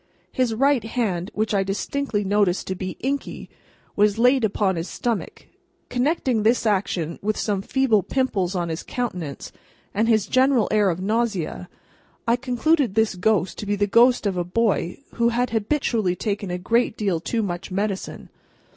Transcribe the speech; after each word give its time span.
His 0.31 0.55
right 0.55 0.83
hand 0.83 1.29
(which 1.35 1.53
I 1.53 1.61
distinctly 1.61 2.23
noticed 2.23 2.65
to 2.65 2.73
be 2.73 2.97
inky) 3.01 3.51
was 3.95 4.17
laid 4.17 4.43
upon 4.43 4.75
his 4.75 4.87
stomach; 4.87 5.45
connecting 5.89 6.41
this 6.41 6.65
action 6.65 7.19
with 7.21 7.37
some 7.37 7.61
feeble 7.61 8.01
pimples 8.01 8.55
on 8.55 8.69
his 8.69 8.81
countenance, 8.81 9.51
and 9.93 10.07
his 10.07 10.25
general 10.25 10.67
air 10.71 10.89
of 10.89 10.99
nausea, 11.01 11.69
I 12.27 12.35
concluded 12.35 12.95
this 12.95 13.13
ghost 13.13 13.59
to 13.59 13.67
be 13.67 13.75
the 13.75 13.85
ghost 13.85 14.25
of 14.25 14.37
a 14.37 14.43
boy 14.43 14.97
who 15.17 15.29
had 15.29 15.51
habitually 15.51 16.15
taken 16.15 16.49
a 16.49 16.57
great 16.57 16.97
deal 16.97 17.19
too 17.19 17.43
much 17.43 17.69
medicine. 17.69 18.29